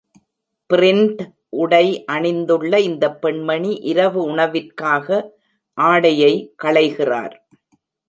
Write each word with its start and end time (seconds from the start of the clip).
Print 0.69 1.19
உடை 1.49 2.05
அணிந்துள்ள 2.11 2.79
இந்த 2.79 3.05
பெண்மணி 3.15 3.73
இரவு 3.83 4.21
உணவிற்காக 4.35 5.07
ஆடையை 5.77 6.33
களைகிறார். 6.63 7.35